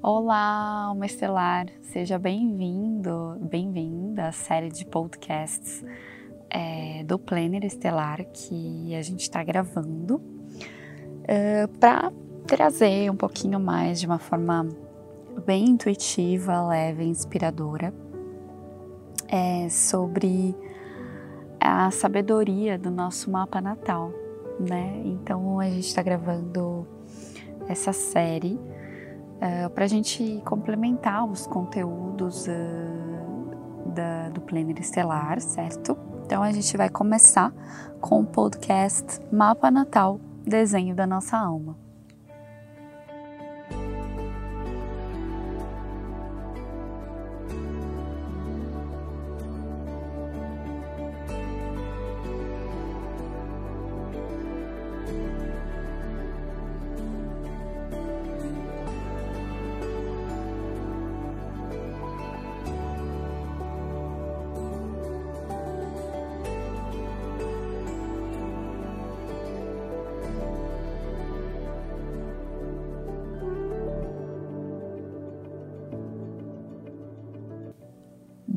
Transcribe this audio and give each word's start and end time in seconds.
Olá, 0.00 0.84
Alma 0.86 1.06
Estelar, 1.06 1.66
seja 1.80 2.20
bem-vindo, 2.20 3.36
bem-vinda 3.40 4.28
à 4.28 4.32
série 4.32 4.68
de 4.68 4.84
podcasts 4.84 5.84
é, 6.48 7.02
do 7.02 7.18
Planner 7.18 7.64
Estelar 7.64 8.24
que 8.26 8.94
a 8.94 9.02
gente 9.02 9.22
está 9.22 9.42
gravando 9.42 10.22
é, 11.24 11.66
para 11.66 12.12
trazer 12.46 13.10
um 13.10 13.16
pouquinho 13.16 13.58
mais 13.58 13.98
de 13.98 14.06
uma 14.06 14.18
forma 14.18 14.68
bem 15.44 15.70
intuitiva, 15.70 16.64
leve, 16.68 17.04
inspiradora 17.04 17.92
é, 19.28 19.68
sobre 19.68 20.54
a 21.58 21.90
sabedoria 21.90 22.78
do 22.78 22.90
nosso 22.90 23.30
mapa 23.30 23.60
natal, 23.60 24.12
né? 24.60 25.02
Então 25.04 25.58
a 25.58 25.68
gente 25.68 25.88
está 25.88 26.02
gravando 26.02 26.86
essa 27.72 27.92
série 27.92 28.54
uh, 28.54 29.70
para 29.70 29.84
a 29.84 29.88
gente 29.88 30.40
complementar 30.44 31.24
os 31.24 31.46
conteúdos 31.46 32.46
uh, 32.46 33.90
da, 33.90 34.28
do 34.28 34.40
Planner 34.40 34.78
Estelar, 34.78 35.40
certo? 35.40 35.96
Então 36.24 36.42
a 36.42 36.52
gente 36.52 36.76
vai 36.76 36.88
começar 36.88 37.52
com 38.00 38.20
o 38.20 38.26
podcast 38.26 39.20
Mapa 39.32 39.70
Natal 39.70 40.20
Desenho 40.44 40.94
da 40.94 41.06
Nossa 41.06 41.36
Alma. 41.36 41.76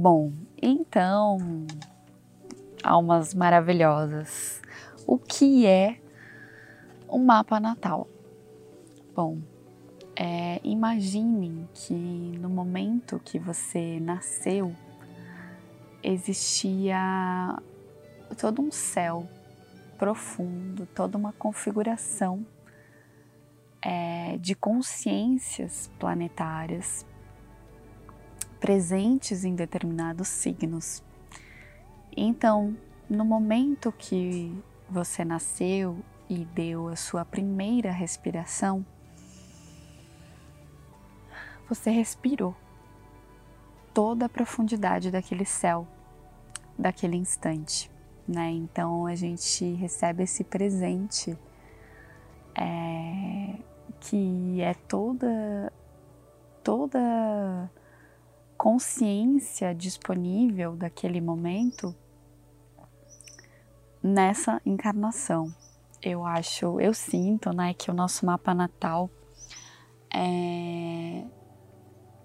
Bom, 0.07 0.31
então, 0.61 1.65
almas 2.83 3.33
maravilhosas, 3.33 4.61
o 5.07 5.17
que 5.17 5.65
é 5.65 5.99
um 7.09 7.25
mapa 7.25 7.59
natal? 7.59 8.07
Bom, 9.15 9.39
é, 10.15 10.61
imaginem 10.63 11.67
que 11.73 11.95
no 11.95 12.49
momento 12.49 13.19
que 13.25 13.39
você 13.39 13.99
nasceu, 13.99 14.75
existia 16.03 17.59
todo 18.37 18.61
um 18.61 18.71
céu 18.71 19.27
profundo, 19.97 20.85
toda 20.85 21.17
uma 21.17 21.33
configuração 21.33 22.45
é, 23.81 24.37
de 24.37 24.53
consciências 24.53 25.89
planetárias 25.97 27.03
presentes 28.59 29.43
em 29.43 29.55
determinados 29.55 30.27
signos. 30.27 31.03
Então, 32.15 32.75
no 33.09 33.25
momento 33.25 33.91
que 33.91 34.51
você 34.89 35.25
nasceu 35.25 35.97
e 36.29 36.45
deu 36.45 36.87
a 36.87 36.95
sua 36.95 37.25
primeira 37.25 37.91
respiração, 37.91 38.85
você 41.67 41.89
respirou 41.89 42.55
toda 43.93 44.25
a 44.25 44.29
profundidade 44.29 45.09
daquele 45.09 45.45
céu, 45.45 45.87
daquele 46.77 47.15
instante, 47.15 47.89
né? 48.27 48.49
Então 48.51 49.05
a 49.05 49.15
gente 49.15 49.73
recebe 49.73 50.23
esse 50.23 50.43
presente 50.43 51.37
é, 52.53 53.55
que 53.99 54.61
é 54.61 54.73
toda 54.73 55.71
toda 56.63 57.69
consciência 58.65 59.75
disponível 59.75 60.75
daquele 60.75 61.21
momento 61.21 61.95
nessa 64.01 64.59
encarnação. 64.65 65.53
Eu 66.01 66.25
acho, 66.25 66.81
eu 66.81 66.91
sinto, 66.91 67.55
né, 67.55 67.75
que 67.75 67.91
o 67.91 67.93
nosso 67.93 68.25
mapa 68.25 68.55
natal 68.55 69.07
é, 70.11 71.23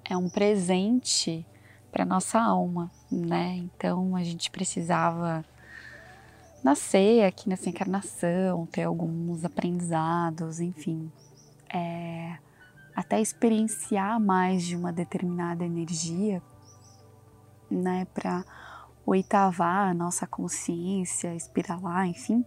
é 0.08 0.16
um 0.16 0.30
presente 0.30 1.46
para 1.92 2.06
nossa 2.06 2.40
alma, 2.40 2.90
né? 3.12 3.56
Então 3.56 4.16
a 4.16 4.24
gente 4.24 4.50
precisava 4.50 5.44
nascer 6.64 7.22
aqui 7.26 7.50
nessa 7.50 7.68
encarnação, 7.68 8.64
ter 8.64 8.84
alguns 8.84 9.44
aprendizados, 9.44 10.58
enfim. 10.58 11.12
É, 11.68 12.38
até 13.00 13.19
experienciar 13.19 14.21
mais 14.21 14.62
de 14.62 14.77
uma 14.77 14.93
determinada 14.93 15.65
energia, 15.65 16.43
né, 17.71 18.05
para 18.12 18.44
oitavar 19.06 19.88
a 19.88 19.94
nossa 19.94 20.27
consciência, 20.27 21.34
espiralar, 21.34 22.06
enfim. 22.06 22.44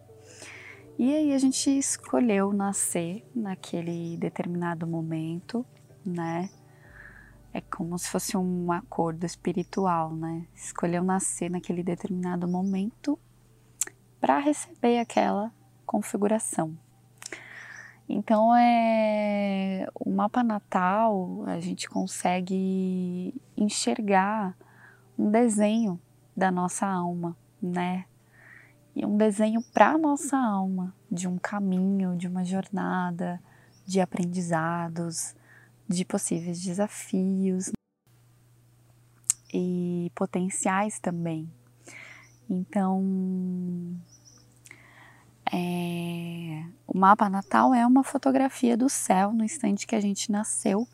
E 0.98 1.12
aí 1.12 1.34
a 1.34 1.38
gente 1.40 1.76
escolheu 1.76 2.54
nascer 2.54 3.28
naquele 3.36 4.16
determinado 4.18 4.86
momento, 4.86 5.66
né? 6.06 6.52
É 7.52 7.60
como 7.60 7.98
se 7.98 8.08
fosse 8.10 8.38
um 8.38 8.72
acordo 8.72 9.26
espiritual, 9.26 10.14
né? 10.14 10.46
Escolheu 10.54 11.04
nascer 11.04 11.50
naquele 11.50 11.82
determinado 11.82 12.48
momento 12.48 13.18
para 14.22 14.38
receber 14.38 15.00
aquela 15.00 15.52
configuração. 15.84 16.78
Então, 18.08 18.56
é, 18.56 19.88
o 19.96 20.10
mapa 20.10 20.44
natal 20.44 21.44
a 21.48 21.60
gente 21.60 21.90
consegue 21.90 23.34
enxergar 23.56 24.58
um 25.18 25.32
desenho 25.32 26.00
da 26.36 26.52
nossa 26.52 26.86
alma, 26.86 27.36
né? 27.62 28.06
E 28.96 29.06
um 29.06 29.18
desenho 29.18 29.62
para 29.74 29.98
nossa 29.98 30.38
alma, 30.38 30.94
de 31.12 31.28
um 31.28 31.38
caminho, 31.38 32.16
de 32.16 32.28
uma 32.28 32.44
jornada, 32.44 33.42
de 33.86 34.00
aprendizados, 34.00 35.36
de 35.88 36.06
possíveis 36.06 36.62
desafios 36.62 37.72
e 39.54 40.12
potenciais 40.14 41.00
também. 41.00 41.50
Então, 42.50 43.02
é, 45.56 46.66
o 46.88 46.98
mapa 46.98 47.30
natal 47.30 47.76
é 47.76 47.86
uma 47.86 48.04
fotografia 48.04 48.76
do 48.76 48.90
céu 48.90 49.32
no 49.32 49.44
instante 49.44 49.86
que 49.86 49.96
a 49.96 50.00
gente 50.00 50.32
nasceu. 50.32 50.88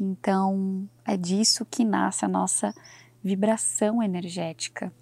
Então, 0.00 0.88
é 1.04 1.16
disso 1.16 1.64
que 1.64 1.84
nasce 1.84 2.24
a 2.24 2.28
nossa 2.28 2.74
vibração 3.22 4.02
energética. 4.02 4.92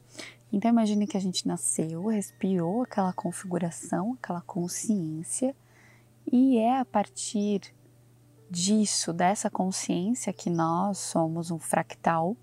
Então, 0.52 0.70
imagine 0.70 1.06
que 1.06 1.16
a 1.16 1.20
gente 1.20 1.48
nasceu, 1.48 2.06
respirou 2.08 2.82
aquela 2.82 3.14
configuração, 3.14 4.12
aquela 4.22 4.42
consciência, 4.42 5.56
e 6.30 6.58
é 6.58 6.78
a 6.78 6.84
partir 6.84 7.74
disso, 8.50 9.12
dessa 9.12 9.48
consciência, 9.48 10.34
que 10.34 10.50
nós 10.50 10.98
somos 10.98 11.50
um 11.50 11.58
fractal 11.58 12.36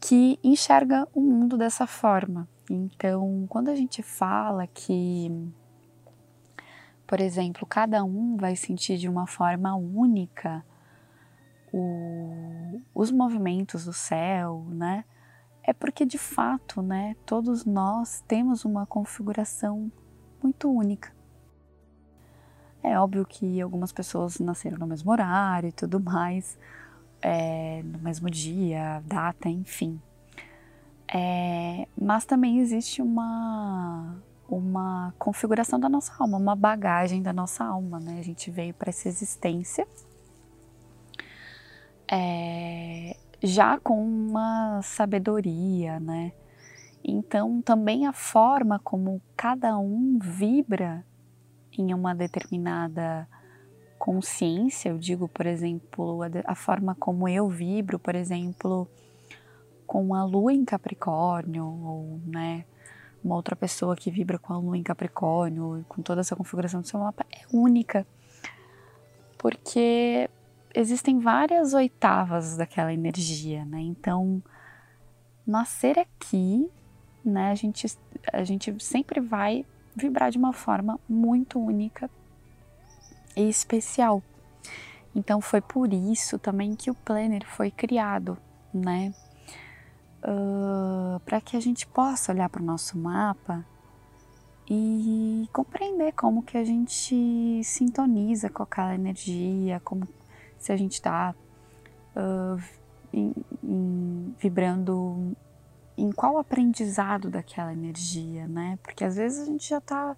que 0.00 0.38
enxerga 0.42 1.06
o 1.14 1.20
mundo 1.20 1.58
dessa 1.58 1.86
forma. 1.86 2.48
Então, 2.74 3.46
quando 3.50 3.68
a 3.68 3.76
gente 3.76 4.02
fala 4.02 4.66
que, 4.66 5.30
por 7.06 7.20
exemplo, 7.20 7.66
cada 7.66 8.02
um 8.02 8.34
vai 8.38 8.56
sentir 8.56 8.96
de 8.96 9.10
uma 9.10 9.26
forma 9.26 9.74
única 9.76 10.64
o, 11.70 12.80
os 12.94 13.10
movimentos 13.10 13.84
do 13.84 13.92
céu, 13.92 14.64
né? 14.70 15.04
É 15.62 15.74
porque 15.74 16.06
de 16.06 16.16
fato, 16.16 16.80
né, 16.80 17.14
todos 17.26 17.66
nós 17.66 18.24
temos 18.26 18.64
uma 18.64 18.86
configuração 18.86 19.92
muito 20.42 20.70
única. 20.70 21.14
É 22.82 22.98
óbvio 22.98 23.26
que 23.26 23.60
algumas 23.60 23.92
pessoas 23.92 24.38
nasceram 24.38 24.78
no 24.78 24.86
mesmo 24.86 25.12
horário 25.12 25.68
e 25.68 25.72
tudo 25.72 26.00
mais, 26.00 26.58
é, 27.20 27.82
no 27.82 27.98
mesmo 27.98 28.30
dia, 28.30 29.02
data, 29.06 29.50
enfim. 29.50 30.00
É, 31.14 31.86
mas 32.00 32.24
também 32.24 32.58
existe 32.58 33.02
uma, 33.02 34.16
uma 34.48 35.12
configuração 35.18 35.78
da 35.78 35.88
nossa 35.88 36.12
alma, 36.18 36.38
uma 36.38 36.56
bagagem 36.56 37.22
da 37.22 37.32
nossa 37.32 37.64
alma, 37.64 38.00
né? 38.00 38.18
A 38.18 38.22
gente 38.22 38.50
veio 38.50 38.72
para 38.72 38.88
essa 38.88 39.08
existência 39.08 39.86
é, 42.10 43.16
já 43.42 43.78
com 43.78 44.02
uma 44.04 44.80
sabedoria, 44.82 45.98
né? 45.98 46.32
Então, 47.02 47.60
também 47.62 48.06
a 48.06 48.12
forma 48.12 48.78
como 48.78 49.20
cada 49.36 49.78
um 49.78 50.18
vibra 50.20 51.04
em 51.76 51.94
uma 51.94 52.14
determinada 52.14 53.26
consciência, 53.98 54.90
eu 54.90 54.98
digo, 54.98 55.26
por 55.26 55.46
exemplo, 55.46 56.22
a, 56.22 56.52
a 56.52 56.54
forma 56.54 56.94
como 56.94 57.26
eu 57.28 57.48
vibro, 57.48 57.98
por 57.98 58.14
exemplo, 58.14 58.88
com 59.92 60.14
a 60.14 60.24
lua 60.24 60.54
em 60.54 60.64
Capricórnio, 60.64 61.66
ou, 61.66 62.18
né, 62.24 62.64
uma 63.22 63.34
outra 63.36 63.54
pessoa 63.54 63.94
que 63.94 64.10
vibra 64.10 64.38
com 64.38 64.54
a 64.54 64.56
lua 64.56 64.74
em 64.74 64.82
Capricórnio, 64.82 65.84
com 65.86 66.00
toda 66.00 66.22
essa 66.22 66.34
configuração 66.34 66.80
do 66.80 66.88
seu 66.88 66.98
mapa, 66.98 67.26
é 67.30 67.42
única. 67.54 68.06
Porque 69.36 70.30
existem 70.74 71.18
várias 71.18 71.74
oitavas 71.74 72.56
daquela 72.56 72.90
energia, 72.90 73.66
né? 73.66 73.82
Então, 73.82 74.42
nascer 75.46 75.98
aqui, 75.98 76.66
né, 77.22 77.50
a 77.50 77.54
gente, 77.54 77.86
a 78.32 78.44
gente 78.44 78.74
sempre 78.82 79.20
vai 79.20 79.66
vibrar 79.94 80.30
de 80.30 80.38
uma 80.38 80.54
forma 80.54 80.98
muito 81.06 81.60
única 81.60 82.08
e 83.36 83.46
especial. 83.46 84.22
Então 85.14 85.38
foi 85.42 85.60
por 85.60 85.92
isso 85.92 86.38
também 86.38 86.74
que 86.74 86.90
o 86.90 86.94
planner 86.94 87.46
foi 87.46 87.70
criado, 87.70 88.38
né? 88.72 89.12
Uh, 90.24 91.18
para 91.20 91.40
que 91.40 91.56
a 91.56 91.60
gente 91.60 91.86
possa 91.86 92.30
olhar 92.30 92.48
para 92.48 92.62
o 92.62 92.64
nosso 92.64 92.96
mapa 92.96 93.64
e 94.70 95.48
compreender 95.52 96.12
como 96.12 96.42
que 96.44 96.56
a 96.56 96.64
gente 96.64 97.60
sintoniza 97.64 98.48
com 98.48 98.62
aquela 98.62 98.94
energia, 98.94 99.80
como 99.84 100.06
se 100.58 100.72
a 100.72 100.76
gente 100.76 100.92
está 100.92 101.34
uh, 102.16 102.62
vibrando 104.38 105.36
em 105.98 106.12
qual 106.12 106.38
aprendizado 106.38 107.28
daquela 107.28 107.72
energia, 107.72 108.46
né? 108.46 108.78
Porque 108.82 109.04
às 109.04 109.16
vezes 109.16 109.42
a 109.42 109.44
gente 109.44 109.68
já 109.68 109.78
está 109.78 110.16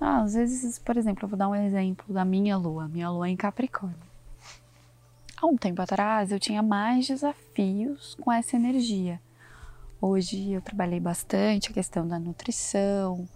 ah, 0.00 0.22
às 0.22 0.34
vezes, 0.34 0.78
por 0.78 0.96
exemplo, 0.96 1.24
eu 1.24 1.28
vou 1.28 1.38
dar 1.38 1.48
um 1.48 1.54
exemplo 1.54 2.12
da 2.12 2.24
minha 2.24 2.56
lua, 2.56 2.86
minha 2.88 3.10
lua 3.10 3.28
em 3.28 3.36
Capricórnio. 3.36 4.13
Há 5.36 5.46
um 5.46 5.56
tempo 5.56 5.82
atrás 5.82 6.30
eu 6.30 6.38
tinha 6.38 6.62
mais 6.62 7.06
desafios 7.06 8.14
com 8.20 8.32
essa 8.32 8.56
energia. 8.56 9.20
Hoje 10.00 10.52
eu 10.52 10.62
trabalhei 10.62 11.00
bastante 11.00 11.70
a 11.70 11.74
questão 11.74 12.06
da 12.06 12.18
nutrição, 12.18 13.28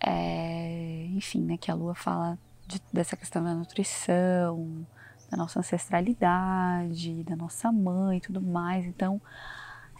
é, 0.00 1.06
enfim, 1.10 1.42
né, 1.42 1.56
que 1.56 1.70
a 1.70 1.74
lua 1.74 1.94
fala 1.94 2.38
de, 2.66 2.82
dessa 2.92 3.16
questão 3.16 3.42
da 3.42 3.54
nutrição, 3.54 4.86
da 5.30 5.36
nossa 5.36 5.60
ancestralidade, 5.60 7.22
da 7.24 7.36
nossa 7.36 7.70
mãe 7.70 8.18
e 8.18 8.20
tudo 8.20 8.40
mais. 8.40 8.84
Então, 8.84 9.20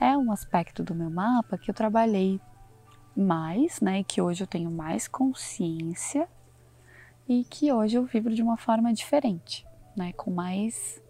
é 0.01 0.17
um 0.17 0.33
aspecto 0.33 0.83
do 0.83 0.95
meu 0.95 1.11
mapa 1.11 1.57
que 1.57 1.71
eu 1.71 1.75
trabalhei 1.75 2.41
mais, 3.17 3.81
né? 3.81 4.03
Que 4.03 4.21
hoje 4.21 4.43
eu 4.43 4.47
tenho 4.47 4.71
mais 4.71 5.09
consciência 5.09 6.29
e 7.29 7.45
que 7.45 7.73
hoje 7.73 7.97
eu 7.97 8.05
vibro 8.05 8.35
de 8.35 8.43
uma 8.43 8.57
forma 8.57 8.93
diferente, 8.93 9.66
né? 9.97 10.13
Com 10.13 10.31
mais. 10.31 11.03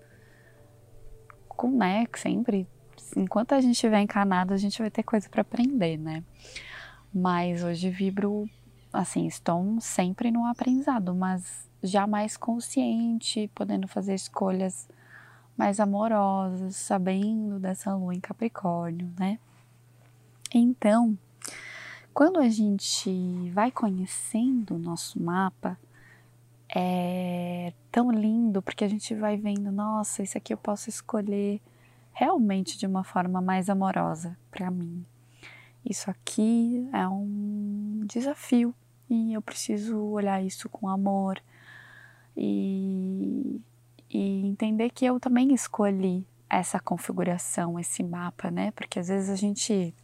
Com, 1.49 1.71
né? 1.71 2.07
Sempre. 2.17 2.69
Enquanto 3.17 3.53
a 3.53 3.61
gente 3.61 3.73
estiver 3.73 4.01
encanado, 4.01 4.53
a 4.53 4.57
gente 4.57 4.79
vai 4.79 4.91
ter 4.91 5.03
coisa 5.03 5.29
para 5.29 5.43
aprender, 5.43 5.97
né? 5.97 6.23
Mas 7.13 7.63
hoje 7.63 7.91
vibro, 7.91 8.49
assim, 8.93 9.27
estou 9.27 9.81
sempre 9.81 10.31
no 10.31 10.47
aprendizado, 10.47 11.15
mas 11.15 11.71
já 11.83 12.07
mais 12.07 12.37
consciente, 12.37 13.51
podendo 13.55 13.87
fazer 13.87 14.15
escolhas 14.15 14.89
mais 15.57 15.81
amorosas, 15.81 16.77
sabendo 16.77 17.59
dessa 17.59 17.95
lua 17.95 18.15
em 18.15 18.21
Capricórnio, 18.21 19.11
né? 19.19 19.39
Então, 20.53 21.19
quando 22.13 22.39
a 22.39 22.49
gente 22.49 23.51
vai 23.51 23.71
conhecendo 23.71 24.75
o 24.75 24.79
nosso 24.79 25.23
mapa, 25.23 25.79
é 26.75 27.73
tão 27.91 28.11
lindo 28.11 28.61
porque 28.63 28.85
a 28.85 28.89
gente 28.89 29.15
vai 29.15 29.37
vendo, 29.37 29.71
nossa, 29.71 30.23
isso 30.23 30.37
aqui 30.37 30.53
eu 30.53 30.59
posso 30.59 30.89
escolher 30.89 31.61
realmente 32.13 32.79
de 32.79 32.87
uma 32.87 33.05
forma 33.05 33.41
mais 33.41 33.69
amorosa 33.69 34.37
para 34.51 34.71
mim. 34.71 35.05
Isso 35.85 36.11
aqui 36.11 36.89
é 36.93 37.07
um 37.07 38.01
desafio 38.07 38.75
e 39.09 39.35
eu 39.35 39.43
preciso 39.43 39.99
olhar 39.99 40.43
isso 40.43 40.69
com 40.69 40.89
amor 40.89 41.41
e, 42.37 43.61
e 44.11 44.47
entender 44.47 44.91
que 44.91 45.05
eu 45.05 45.21
também 45.21 45.55
escolhi 45.55 46.27
essa 46.51 46.81
configuração, 46.81 47.79
esse 47.79 48.03
mapa, 48.03 48.51
né? 48.51 48.71
Porque 48.73 48.99
às 48.99 49.09
vezes 49.09 49.31
a 49.31 49.37
gente 49.37 49.95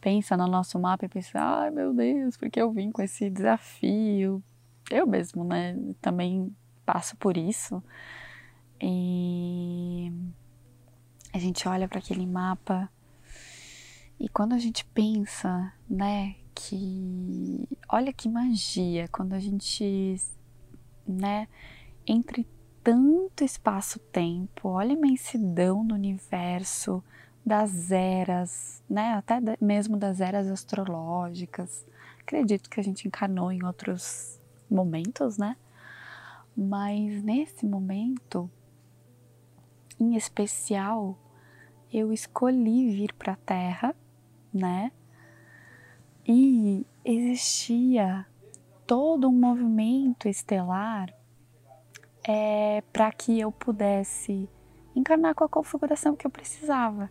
pensa 0.00 0.36
no 0.36 0.46
nosso 0.46 0.78
mapa 0.78 1.06
e 1.06 1.08
pensa, 1.08 1.38
ai 1.40 1.70
meu 1.70 1.92
Deus, 1.94 2.36
porque 2.36 2.60
eu 2.60 2.70
vim 2.70 2.90
com 2.90 3.02
esse 3.02 3.28
desafio. 3.30 4.42
Eu 4.90 5.06
mesmo, 5.06 5.44
né, 5.44 5.76
também 6.00 6.54
passo 6.84 7.16
por 7.16 7.36
isso. 7.36 7.82
E 8.80 10.12
a 11.32 11.38
gente 11.38 11.68
olha 11.68 11.88
para 11.88 11.98
aquele 11.98 12.26
mapa 12.26 12.88
e 14.18 14.28
quando 14.28 14.54
a 14.54 14.58
gente 14.58 14.84
pensa, 14.86 15.72
né, 15.88 16.36
que 16.54 17.68
olha 17.88 18.12
que 18.12 18.28
magia 18.28 19.08
quando 19.08 19.32
a 19.34 19.38
gente, 19.38 20.16
né, 21.06 21.46
entre 22.06 22.46
tanto 22.82 23.44
espaço-tempo, 23.44 24.68
olha 24.68 24.90
a 24.90 24.98
imensidão 24.98 25.86
do 25.86 25.94
universo, 25.94 27.02
das 27.44 27.90
eras, 27.90 28.82
né? 28.88 29.14
Até 29.14 29.40
mesmo 29.60 29.96
das 29.96 30.20
eras 30.20 30.48
astrológicas. 30.48 31.86
Acredito 32.20 32.68
que 32.68 32.78
a 32.78 32.82
gente 32.82 33.06
encarnou 33.06 33.50
em 33.50 33.64
outros 33.64 34.37
momentos, 34.70 35.38
né? 35.38 35.56
Mas 36.56 37.22
nesse 37.22 37.64
momento, 37.64 38.50
em 39.98 40.16
especial, 40.16 41.16
eu 41.92 42.12
escolhi 42.12 42.90
vir 42.90 43.12
para 43.14 43.34
a 43.34 43.36
Terra, 43.36 43.94
né? 44.52 44.92
E 46.26 46.84
existia 47.04 48.26
todo 48.86 49.28
um 49.28 49.32
movimento 49.32 50.28
estelar 50.28 51.14
é, 52.24 52.82
para 52.92 53.10
que 53.12 53.38
eu 53.38 53.50
pudesse 53.50 54.48
encarnar 54.94 55.34
com 55.34 55.44
a 55.44 55.48
configuração 55.48 56.16
que 56.16 56.26
eu 56.26 56.30
precisava. 56.30 57.10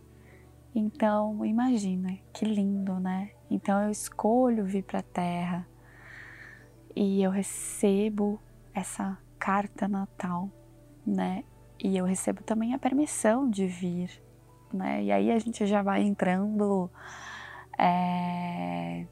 Então, 0.74 1.44
imagina, 1.44 2.16
que 2.32 2.44
lindo, 2.44 3.00
né? 3.00 3.30
Então 3.50 3.82
eu 3.82 3.90
escolho 3.90 4.64
vir 4.64 4.84
para 4.84 5.00
a 5.00 5.02
Terra 5.02 5.66
e 6.94 7.22
eu 7.22 7.30
recebo 7.30 8.40
essa 8.74 9.18
carta 9.38 9.88
natal, 9.88 10.50
né? 11.06 11.44
E 11.82 11.96
eu 11.96 12.04
recebo 12.04 12.42
também 12.42 12.74
a 12.74 12.78
permissão 12.78 13.48
de 13.48 13.66
vir, 13.66 14.10
né? 14.72 15.02
E 15.04 15.12
aí 15.12 15.30
a 15.30 15.38
gente 15.38 15.66
já 15.66 15.82
vai 15.82 16.02
entrando, 16.02 16.90
é, 17.78 19.06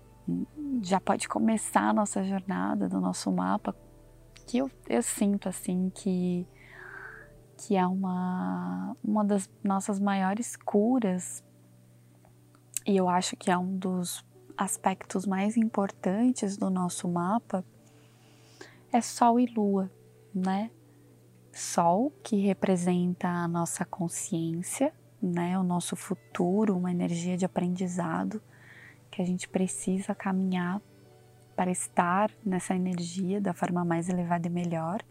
já 0.83 1.01
pode 1.01 1.29
começar 1.29 1.89
a 1.89 1.93
nossa 1.93 2.23
jornada 2.25 2.89
do 2.89 3.01
nosso 3.01 3.31
mapa, 3.31 3.75
que 4.47 4.59
eu, 4.59 4.71
eu 4.89 5.03
sinto 5.03 5.49
assim 5.49 5.91
que 5.95 6.47
que 7.59 7.75
é 7.75 7.87
uma, 7.87 8.95
uma 9.03 9.25
das 9.25 9.51
nossas 9.65 9.99
maiores 9.99 10.57
curas 10.57 11.43
e 12.87 12.97
eu 12.97 13.09
acho 13.09 13.37
que 13.37 13.51
é 13.51 13.57
um 13.59 13.77
dos 13.77 14.25
aspectos 14.57 15.27
mais 15.27 15.57
importantes 15.57 16.57
do 16.57 16.71
nosso 16.71 17.09
mapa 17.09 17.65
é 18.93 19.01
Sol 19.01 19.39
e 19.39 19.47
Lua, 19.47 19.91
né? 20.35 20.71
Sol 21.53 22.13
que 22.23 22.37
representa 22.37 23.29
a 23.29 23.49
nossa 23.49 23.85
consciência, 23.85 24.93
né? 25.21 25.59
O 25.59 25.63
nosso 25.63 25.97
futuro, 25.97 26.77
uma 26.77 26.91
energia 26.91 27.37
de 27.37 27.45
aprendizado 27.45 28.43
que 29.11 29.23
a 29.23 29.25
gente 29.25 29.49
precisa 29.49 30.15
caminhar 30.15 30.81
para 31.55 31.71
estar 31.71 32.31
nessa 32.45 32.75
energia 32.75 33.41
da 33.41 33.55
forma 33.55 33.85
mais 33.85 34.09
elevada 34.09 34.47
e 34.47 34.51
melhor, 34.51 35.03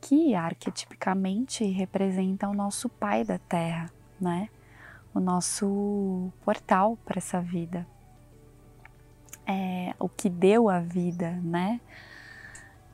que 0.00 0.34
arquetipicamente 0.34 1.64
representa 1.64 2.48
o 2.48 2.54
nosso 2.54 2.88
pai 2.88 3.24
da 3.24 3.38
Terra, 3.38 3.90
né? 4.20 4.50
o 5.16 5.20
nosso 5.20 6.30
portal 6.44 6.98
para 6.98 7.16
essa 7.16 7.40
vida. 7.40 7.86
É, 9.46 9.94
o 9.98 10.08
que 10.08 10.28
deu 10.28 10.68
a 10.68 10.80
vida, 10.80 11.30
né? 11.42 11.80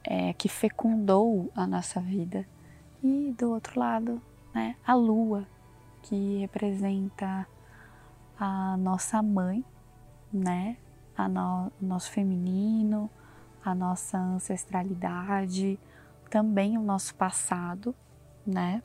É, 0.04 0.32
que 0.34 0.48
fecundou 0.48 1.50
a 1.54 1.66
nossa 1.66 2.00
vida. 2.00 2.46
E 3.02 3.34
do 3.38 3.50
outro 3.50 3.80
lado, 3.80 4.20
né, 4.54 4.76
a 4.86 4.94
lua, 4.94 5.46
que 6.02 6.38
representa 6.38 7.46
a 8.38 8.76
nossa 8.76 9.22
mãe, 9.22 9.64
né? 10.32 10.76
A 11.16 11.28
no, 11.28 11.72
o 11.80 11.84
nosso 11.84 12.10
feminino, 12.10 13.10
a 13.64 13.74
nossa 13.74 14.18
ancestralidade, 14.18 15.78
também 16.30 16.76
o 16.78 16.82
nosso 16.82 17.14
passado, 17.14 17.94
né? 18.46 18.82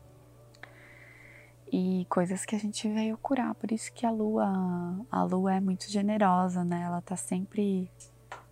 E 1.71 2.05
coisas 2.09 2.45
que 2.45 2.55
a 2.55 2.59
gente 2.59 2.87
veio 2.87 3.17
curar. 3.17 3.53
Por 3.55 3.71
isso 3.71 3.91
que 3.93 4.05
a 4.05 4.11
lua, 4.11 4.45
a 5.11 5.23
lua 5.23 5.55
é 5.55 5.59
muito 5.59 5.89
generosa, 5.89 6.63
né? 6.63 6.83
Ela 6.83 7.01
tá 7.01 7.15
sempre 7.15 7.91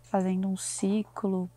fazendo 0.04 0.48
um 0.48 0.58
ciclo 0.58 1.50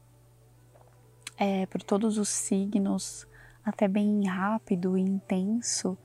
é, 1.36 1.66
por 1.66 1.82
todos 1.82 2.18
os 2.18 2.28
signos, 2.28 3.26
até 3.64 3.86
bem 3.86 4.26
rápido 4.26 4.96
e 4.96 5.00
intenso, 5.00 5.96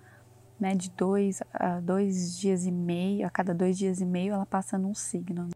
né? 0.59 0.75
De 0.75 0.89
dois 0.91 1.41
a 1.53 1.79
dois 1.79 2.37
dias 2.37 2.65
e 2.65 2.71
meio, 2.71 3.25
a 3.25 3.29
cada 3.29 3.53
dois 3.53 3.77
dias 3.77 4.01
e 4.01 4.05
meio 4.05 4.33
ela 4.33 4.45
passa 4.45 4.77
num 4.77 4.93
signo. 4.93 5.49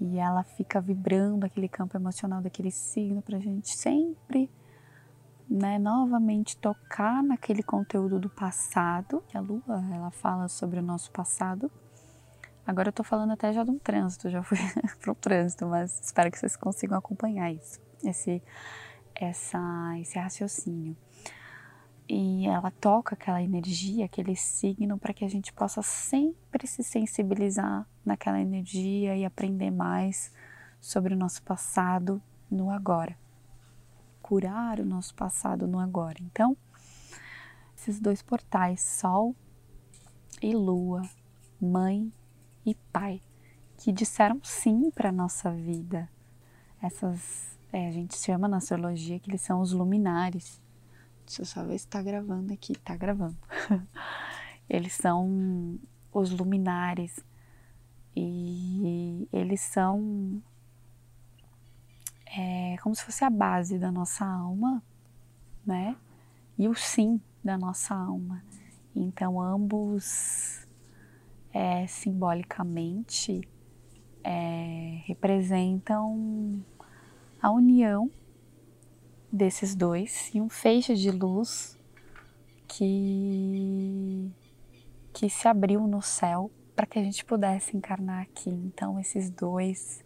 E 0.00 0.18
ela 0.18 0.44
fica 0.44 0.80
vibrando 0.80 1.44
aquele 1.44 1.68
campo 1.68 1.96
emocional 1.96 2.40
daquele 2.40 2.70
signo 2.70 3.20
para 3.20 3.36
a 3.36 3.40
gente 3.40 3.76
sempre, 3.76 4.48
né, 5.48 5.78
novamente 5.78 6.56
tocar 6.56 7.22
naquele 7.22 7.62
conteúdo 7.62 8.18
do 8.18 8.28
passado. 8.28 9.22
A 9.32 9.40
lua, 9.40 9.84
ela 9.92 10.10
fala 10.10 10.48
sobre 10.48 10.78
o 10.78 10.82
nosso 10.82 11.10
passado. 11.10 11.70
Agora 12.66 12.88
eu 12.88 12.92
tô 12.92 13.02
falando 13.02 13.32
até 13.32 13.50
já 13.52 13.64
de 13.64 13.70
um 13.70 13.78
trânsito, 13.78 14.28
já 14.28 14.42
fui 14.42 14.58
pro 15.00 15.14
trânsito, 15.14 15.66
mas 15.66 16.00
espero 16.04 16.30
que 16.30 16.38
vocês 16.38 16.54
consigam 16.54 16.98
acompanhar 16.98 17.50
isso, 17.50 17.80
esse, 18.04 18.42
essa, 19.14 19.58
esse 19.98 20.18
raciocínio. 20.18 20.94
E 22.06 22.46
ela 22.46 22.70
toca 22.70 23.14
aquela 23.14 23.42
energia, 23.42 24.04
aquele 24.04 24.36
signo, 24.36 24.98
para 24.98 25.14
que 25.14 25.24
a 25.24 25.28
gente 25.28 25.52
possa 25.52 25.82
sempre 25.82 26.66
se 26.66 26.82
sensibilizar 26.82 27.86
naquela 28.04 28.40
energia 28.40 29.16
e 29.16 29.24
aprender 29.24 29.70
mais 29.70 30.32
sobre 30.80 31.14
o 31.14 31.16
nosso 31.16 31.42
passado 31.42 32.20
no 32.50 32.70
agora. 32.70 33.16
Curar 34.28 34.80
o 34.80 34.84
nosso 34.84 35.14
passado 35.14 35.66
no 35.66 35.78
agora. 35.78 36.18
Então, 36.20 36.56
esses 37.74 37.98
dois 37.98 38.20
portais, 38.20 38.80
Sol 38.80 39.34
e 40.42 40.54
Lua, 40.54 41.02
Mãe 41.60 42.12
e 42.66 42.74
Pai, 42.92 43.22
que 43.78 43.90
disseram 43.90 44.38
sim 44.42 44.90
para 44.90 45.08
a 45.08 45.12
nossa 45.12 45.50
vida. 45.50 46.08
Essas, 46.82 47.58
é, 47.72 47.88
a 47.88 47.90
gente 47.90 48.18
chama 48.18 48.46
na 48.46 48.58
astrologia 48.58 49.18
que 49.18 49.30
eles 49.30 49.40
são 49.40 49.60
os 49.60 49.72
luminares 49.72 50.60
Deixa 51.28 51.42
eu 51.42 51.46
só 51.46 51.62
ver 51.62 51.78
se 51.78 51.86
tá 51.86 52.00
gravando 52.00 52.54
aqui. 52.54 52.74
Tá 52.78 52.96
gravando. 52.96 53.36
eles 54.66 54.94
são 54.94 55.78
os 56.10 56.30
luminares 56.30 57.22
e 58.16 59.28
eles 59.30 59.60
são 59.60 60.42
é, 62.36 62.76
como 62.82 62.94
se 62.94 63.02
fosse 63.04 63.24
a 63.24 63.30
base 63.30 63.78
da 63.78 63.90
nossa 63.90 64.24
alma, 64.24 64.82
né? 65.64 65.96
E 66.58 66.68
o 66.68 66.74
sim 66.74 67.20
da 67.42 67.56
nossa 67.56 67.94
alma. 67.94 68.42
Então, 68.94 69.40
ambos 69.40 70.66
é, 71.52 71.86
simbolicamente 71.86 73.40
é, 74.24 75.02
representam 75.06 76.64
a 77.40 77.50
união 77.50 78.10
desses 79.30 79.74
dois 79.74 80.30
e 80.34 80.40
um 80.40 80.48
feixe 80.48 80.94
de 80.94 81.10
luz 81.10 81.78
que 82.66 84.30
que 85.12 85.28
se 85.28 85.48
abriu 85.48 85.86
no 85.86 86.00
céu 86.00 86.50
para 86.76 86.86
que 86.86 86.98
a 86.98 87.02
gente 87.02 87.24
pudesse 87.24 87.76
encarnar 87.76 88.22
aqui. 88.22 88.50
Então 88.50 89.00
esses 89.00 89.30
dois 89.30 90.04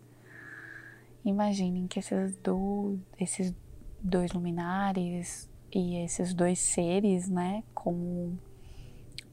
imaginem 1.24 1.86
que 1.86 1.98
esses, 1.98 2.36
do, 2.36 2.98
esses 3.18 3.54
dois 4.00 4.32
luminares 4.32 5.50
e 5.72 5.96
esses 6.04 6.34
dois 6.34 6.58
seres, 6.58 7.28
né, 7.28 7.62
como 7.74 8.38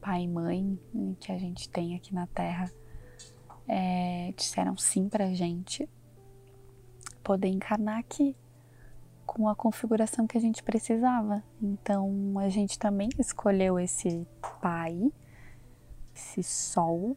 pai 0.00 0.22
e 0.22 0.28
mãe 0.28 0.78
que 1.20 1.30
a 1.30 1.38
gente 1.38 1.68
tem 1.68 1.94
aqui 1.94 2.14
na 2.14 2.26
Terra, 2.26 2.70
é, 3.68 4.32
disseram 4.36 4.76
sim 4.76 5.08
para 5.08 5.32
gente 5.34 5.88
poder 7.22 7.48
encarnar 7.48 7.98
aqui 7.98 8.34
com 9.26 9.48
a 9.48 9.54
configuração 9.54 10.26
que 10.26 10.36
a 10.36 10.40
gente 10.40 10.62
precisava. 10.62 11.42
Então 11.62 12.34
a 12.38 12.48
gente 12.48 12.78
também 12.78 13.08
escolheu 13.18 13.78
esse 13.78 14.26
pai, 14.60 15.12
esse 16.14 16.42
sol, 16.42 17.16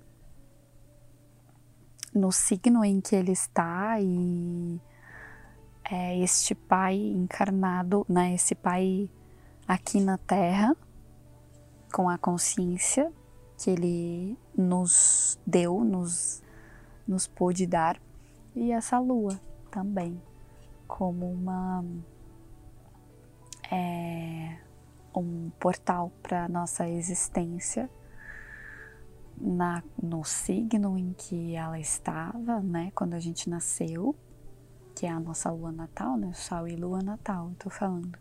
no 2.13 2.31
signo 2.31 2.83
em 2.85 3.01
que 3.01 3.15
ele 3.15 3.31
está 3.31 3.99
e 3.99 4.79
é 5.83 6.17
este 6.19 6.55
pai 6.55 6.95
encarnado, 6.95 8.05
né, 8.07 8.33
esse 8.33 8.55
pai 8.55 9.09
aqui 9.67 9.99
na 9.99 10.17
Terra, 10.17 10.75
com 11.91 12.09
a 12.09 12.17
consciência 12.17 13.11
que 13.57 13.69
ele 13.69 14.37
nos 14.57 15.39
deu, 15.45 15.83
nos, 15.83 16.41
nos 17.07 17.27
pôde 17.27 17.67
dar, 17.67 17.99
e 18.55 18.71
essa 18.71 18.99
lua 18.99 19.39
também 19.71 20.21
como 20.87 21.31
uma 21.31 21.83
é, 23.71 24.57
um 25.15 25.49
portal 25.59 26.11
para 26.21 26.47
nossa 26.47 26.87
existência 26.87 27.89
na, 29.39 29.83
no 30.01 30.23
signo 30.23 30.97
em 30.97 31.13
que 31.13 31.55
ela 31.55 31.79
estava, 31.79 32.59
né, 32.61 32.91
quando 32.95 33.13
a 33.13 33.19
gente 33.19 33.49
nasceu, 33.49 34.15
que 34.95 35.05
é 35.05 35.09
a 35.09 35.19
nossa 35.19 35.49
lua 35.51 35.71
natal, 35.71 36.17
né, 36.17 36.31
Sol 36.33 36.67
e 36.67 36.75
Lua 36.75 37.01
natal, 37.01 37.51
estou 37.51 37.71
falando. 37.71 38.17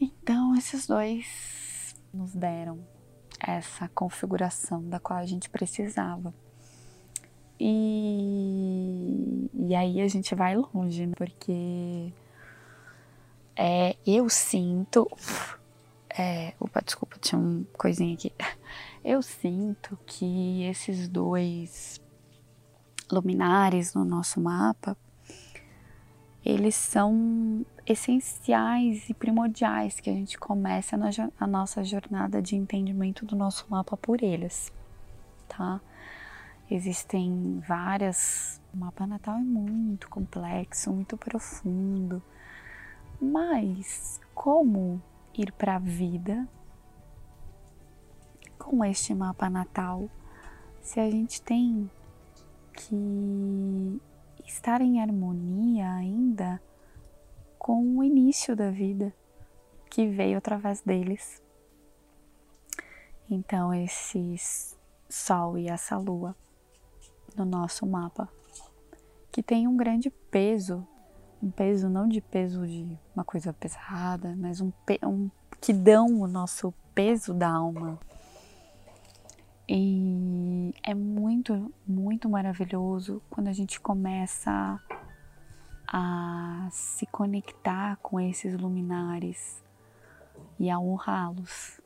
Então, 0.00 0.54
esses 0.54 0.86
dois 0.86 1.94
nos 2.12 2.34
deram 2.34 2.78
essa 3.40 3.88
configuração 3.88 4.82
da 4.88 4.98
qual 4.98 5.18
a 5.18 5.26
gente 5.26 5.48
precisava. 5.48 6.32
E, 7.60 9.50
e 9.52 9.74
aí 9.74 10.00
a 10.00 10.08
gente 10.08 10.34
vai 10.34 10.56
longe, 10.56 11.06
né? 11.06 11.14
porque 11.16 12.12
é, 13.56 13.96
eu 14.06 14.28
sinto. 14.28 15.10
É, 16.16 16.54
opa, 16.58 16.80
desculpa, 16.80 17.16
tinha 17.20 17.40
uma 17.40 17.64
coisinha 17.76 18.14
aqui. 18.14 18.32
Eu 19.10 19.22
sinto 19.22 19.98
que 20.04 20.64
esses 20.64 21.08
dois 21.08 21.98
luminares 23.10 23.94
no 23.94 24.04
nosso 24.04 24.38
mapa, 24.38 24.94
eles 26.44 26.74
são 26.74 27.64
essenciais 27.86 29.08
e 29.08 29.14
primordiais 29.14 29.98
que 29.98 30.10
a 30.10 30.12
gente 30.12 30.38
comece 30.38 30.94
a, 30.94 30.98
a 31.40 31.46
nossa 31.46 31.82
jornada 31.82 32.42
de 32.42 32.54
entendimento 32.54 33.24
do 33.24 33.34
nosso 33.34 33.64
mapa 33.70 33.96
por 33.96 34.22
eles, 34.22 34.70
tá? 35.48 35.80
Existem 36.70 37.62
várias. 37.66 38.60
O 38.74 38.76
mapa 38.76 39.06
natal 39.06 39.36
é 39.36 39.42
muito 39.42 40.06
complexo, 40.10 40.92
muito 40.92 41.16
profundo. 41.16 42.22
Mas 43.18 44.20
como 44.34 45.02
ir 45.32 45.50
para 45.52 45.76
a 45.76 45.78
vida 45.78 46.46
com 48.58 48.84
este 48.84 49.14
mapa 49.14 49.48
natal 49.48 50.08
se 50.82 51.00
a 51.00 51.10
gente 51.10 51.40
tem 51.42 51.90
que 52.72 54.00
estar 54.46 54.80
em 54.80 55.00
harmonia 55.00 55.92
ainda 55.92 56.60
com 57.58 57.98
o 57.98 58.04
início 58.04 58.56
da 58.56 58.70
vida 58.70 59.14
que 59.90 60.06
veio 60.06 60.38
através 60.38 60.80
deles? 60.80 61.42
Então, 63.30 63.74
esses 63.74 64.76
Sol 65.08 65.58
e 65.58 65.68
essa 65.68 65.96
Lua 65.96 66.36
no 67.36 67.44
nosso 67.44 67.86
mapa, 67.86 68.28
que 69.30 69.42
tem 69.42 69.66
um 69.68 69.76
grande 69.76 70.10
peso, 70.10 70.86
um 71.42 71.50
peso 71.50 71.88
não 71.88 72.08
de 72.08 72.20
peso 72.20 72.66
de 72.66 72.98
uma 73.14 73.24
coisa 73.24 73.52
pesada, 73.52 74.34
mas 74.36 74.60
um, 74.60 74.72
um 75.04 75.30
que 75.60 75.72
dão 75.72 76.06
o 76.20 76.26
nosso 76.26 76.72
peso 76.94 77.32
da 77.32 77.48
alma. 77.48 77.98
E 79.68 80.72
é 80.82 80.94
muito, 80.94 81.70
muito 81.86 82.26
maravilhoso 82.26 83.20
quando 83.28 83.48
a 83.48 83.52
gente 83.52 83.78
começa 83.78 84.80
a 85.86 86.68
se 86.70 87.04
conectar 87.06 87.96
com 87.96 88.18
esses 88.18 88.58
luminares 88.58 89.62
e 90.58 90.70
a 90.70 90.78
honrá-los. 90.78 91.80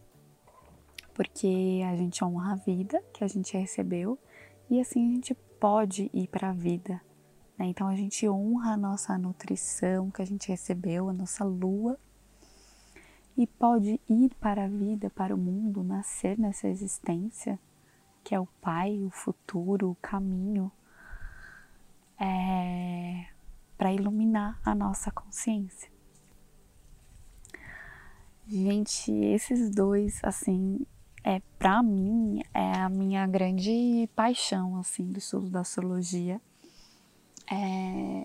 Porque 1.12 1.82
a 1.84 1.96
gente 1.96 2.24
honra 2.24 2.52
a 2.52 2.56
vida 2.56 3.02
que 3.12 3.24
a 3.24 3.28
gente 3.28 3.56
recebeu 3.56 4.16
e 4.70 4.80
assim 4.80 5.10
a 5.10 5.14
gente 5.14 5.34
pode 5.34 6.08
ir 6.14 6.28
para 6.28 6.50
a 6.50 6.52
vida. 6.52 7.00
Né? 7.58 7.66
Então 7.66 7.88
a 7.88 7.96
gente 7.96 8.28
honra 8.28 8.74
a 8.74 8.76
nossa 8.76 9.18
nutrição 9.18 10.08
que 10.08 10.22
a 10.22 10.24
gente 10.24 10.48
recebeu, 10.48 11.08
a 11.08 11.12
nossa 11.12 11.44
lua, 11.44 11.98
e 13.36 13.46
pode 13.46 14.00
ir 14.08 14.34
para 14.40 14.64
a 14.64 14.68
vida, 14.68 15.10
para 15.10 15.34
o 15.34 15.38
mundo, 15.38 15.82
nascer 15.82 16.38
nessa 16.38 16.68
existência, 16.68 17.58
que 18.22 18.34
é 18.34 18.40
o 18.40 18.46
Pai, 18.60 18.98
o 19.04 19.10
futuro, 19.10 19.90
o 19.90 19.94
caminho, 19.96 20.70
é, 22.18 23.26
para 23.76 23.92
iluminar 23.92 24.60
a 24.64 24.74
nossa 24.74 25.10
consciência. 25.10 25.90
Gente, 28.46 29.12
esses 29.12 29.70
dois, 29.70 30.20
assim, 30.22 30.84
é 31.24 31.40
para 31.58 31.82
mim 31.82 32.42
é 32.52 32.78
a 32.78 32.88
minha 32.88 33.24
grande 33.28 34.08
paixão 34.16 34.76
assim 34.76 35.04
do 35.04 35.18
estudo 35.18 35.48
da 35.48 35.60
astrologia 35.60 36.40
é 37.48 38.24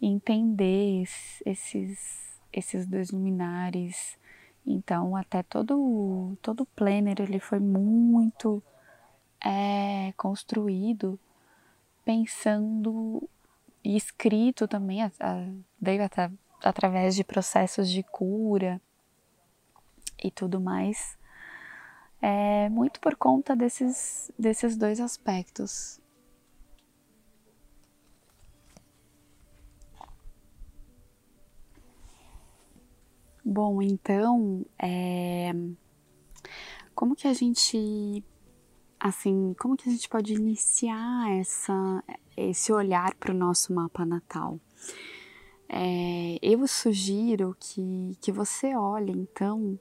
entender 0.00 1.04
esses, 1.46 2.40
esses 2.52 2.86
dois 2.86 3.10
luminares. 3.10 4.18
Então, 4.66 5.16
até 5.16 5.42
todo, 5.42 6.36
todo 6.42 6.62
o 6.62 6.66
planner 6.66 7.20
ele 7.20 7.38
foi 7.38 7.60
muito 7.60 8.62
é, 9.44 10.12
construído 10.16 11.18
pensando 12.04 13.28
e 13.84 13.96
escrito 13.96 14.68
também, 14.68 15.02
a, 15.02 15.10
através 16.62 17.14
de 17.14 17.24
processos 17.24 17.90
de 17.90 18.02
cura 18.02 18.80
e 20.22 20.30
tudo 20.30 20.60
mais, 20.60 21.18
é 22.20 22.68
muito 22.68 23.00
por 23.00 23.16
conta 23.16 23.56
desses, 23.56 24.30
desses 24.38 24.76
dois 24.76 25.00
aspectos. 25.00 26.00
Bom, 33.44 33.82
então, 33.82 34.64
é, 34.78 35.52
como 36.94 37.16
que 37.16 37.26
a 37.26 37.34
gente, 37.34 38.24
assim, 39.02 39.52
como 39.58 39.76
que 39.76 39.88
a 39.88 39.92
gente 39.92 40.08
pode 40.08 40.32
iniciar 40.32 41.28
essa, 41.32 42.04
esse 42.36 42.72
olhar 42.72 43.12
para 43.16 43.32
o 43.32 43.36
nosso 43.36 43.74
mapa 43.74 44.06
natal? 44.06 44.60
É, 45.68 46.38
eu 46.40 46.64
sugiro 46.68 47.56
que, 47.58 48.16
que 48.20 48.30
você 48.30 48.76
olhe, 48.76 49.10
então, 49.10 49.76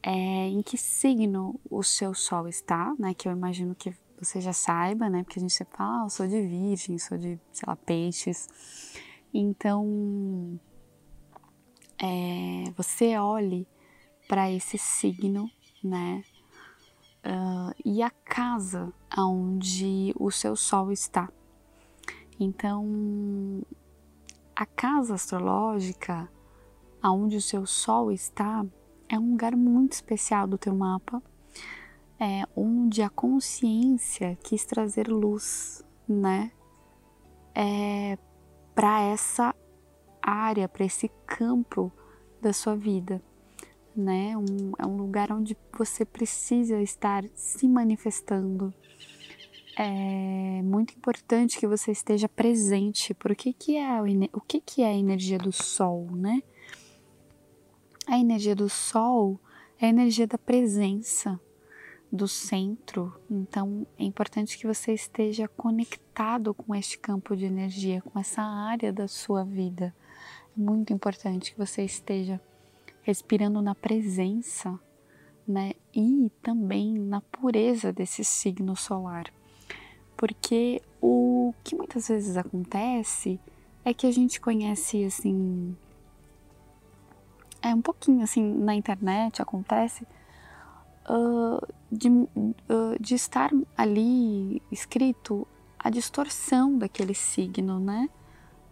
é, 0.00 0.12
em 0.48 0.62
que 0.62 0.78
signo 0.78 1.58
o 1.68 1.82
seu 1.82 2.14
sol 2.14 2.46
está, 2.46 2.94
né? 2.96 3.12
Que 3.12 3.26
eu 3.26 3.32
imagino 3.32 3.74
que 3.74 3.92
você 4.20 4.40
já 4.40 4.52
saiba, 4.52 5.10
né? 5.10 5.24
Porque 5.24 5.40
a 5.40 5.42
gente 5.42 5.52
sempre 5.52 5.76
fala, 5.76 6.02
ah, 6.02 6.04
eu 6.04 6.10
sou 6.10 6.28
de 6.28 6.40
virgem, 6.40 6.96
sou 6.96 7.18
de, 7.18 7.40
sei 7.50 7.66
lá, 7.66 7.74
peixes. 7.74 8.48
Então, 9.32 10.60
é, 11.98 12.70
você 12.76 13.18
olhe 13.18 13.66
para 14.28 14.48
esse 14.48 14.78
signo, 14.78 15.50
né? 15.82 16.22
Uh, 17.24 17.74
e 17.82 18.02
a 18.02 18.10
casa 18.10 18.92
onde 19.16 20.12
o 20.18 20.30
seu 20.30 20.54
sol 20.54 20.92
está. 20.92 21.30
Então, 22.38 23.62
a 24.54 24.66
casa 24.66 25.14
astrológica 25.14 26.28
aonde 27.00 27.36
o 27.36 27.40
seu 27.40 27.66
sol 27.66 28.12
está 28.12 28.64
é 29.08 29.18
um 29.18 29.32
lugar 29.32 29.54
muito 29.56 29.92
especial 29.92 30.46
do 30.46 30.58
teu 30.58 30.74
mapa, 30.74 31.22
é 32.18 32.44
onde 32.56 33.02
a 33.02 33.10
consciência 33.10 34.38
quis 34.42 34.64
trazer 34.64 35.08
luz, 35.08 35.84
né? 36.08 36.50
É, 37.54 38.18
para 38.74 39.00
essa 39.02 39.54
área, 40.20 40.68
para 40.68 40.84
esse 40.84 41.08
campo 41.26 41.92
da 42.40 42.52
sua 42.52 42.74
vida, 42.74 43.22
né? 43.96 44.36
Um, 44.36 44.72
é 44.78 44.86
um 44.86 44.96
lugar 44.96 45.32
onde 45.32 45.56
você 45.76 46.04
precisa 46.04 46.80
estar 46.80 47.24
se 47.34 47.68
manifestando. 47.68 48.72
É 49.76 50.62
muito 50.62 50.94
importante 50.94 51.58
que 51.58 51.66
você 51.66 51.90
esteja 51.90 52.28
presente, 52.28 53.12
porque 53.14 53.52
que 53.52 53.76
é 53.76 54.00
o 54.32 54.40
que, 54.40 54.60
que 54.60 54.82
é 54.82 54.88
a 54.88 54.94
energia 54.94 55.38
do 55.38 55.50
sol, 55.50 56.08
né? 56.12 56.42
A 58.06 58.18
energia 58.18 58.54
do 58.54 58.68
sol 58.68 59.40
é 59.80 59.86
a 59.86 59.88
energia 59.88 60.26
da 60.26 60.38
presença, 60.38 61.40
do 62.12 62.28
centro. 62.28 63.14
Então 63.28 63.86
é 63.98 64.04
importante 64.04 64.56
que 64.56 64.66
você 64.66 64.92
esteja 64.92 65.48
conectado 65.48 66.54
com 66.54 66.74
este 66.74 66.98
campo 66.98 67.34
de 67.34 67.46
energia, 67.46 68.00
com 68.02 68.18
essa 68.18 68.42
área 68.42 68.92
da 68.92 69.08
sua 69.08 69.44
vida 69.44 69.94
muito 70.56 70.92
importante 70.92 71.52
que 71.52 71.58
você 71.58 71.82
esteja 71.82 72.40
respirando 73.04 73.62
na 73.62 73.74
presença, 73.74 74.78
né? 75.46 75.74
E 75.94 76.30
também 76.42 76.98
na 76.98 77.20
pureza 77.20 77.92
desse 77.92 78.24
signo 78.24 78.74
solar. 78.74 79.32
Porque 80.16 80.82
o 81.00 81.54
que 81.62 81.76
muitas 81.76 82.08
vezes 82.08 82.36
acontece 82.36 83.38
é 83.84 83.94
que 83.94 84.06
a 84.06 84.10
gente 84.10 84.40
conhece 84.40 85.04
assim 85.04 85.76
é 87.60 87.74
um 87.74 87.80
pouquinho 87.80 88.22
assim 88.22 88.42
na 88.42 88.74
internet 88.74 89.40
acontece 89.40 90.06
uh, 91.08 91.66
de, 91.90 92.08
uh, 92.08 92.28
de 93.00 93.14
estar 93.14 93.50
ali 93.76 94.62
escrito 94.70 95.46
a 95.78 95.90
distorção 95.90 96.78
daquele 96.78 97.14
signo, 97.14 97.78
né? 97.78 98.08